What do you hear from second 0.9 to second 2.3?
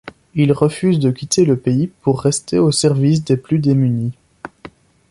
de quitter le pays pour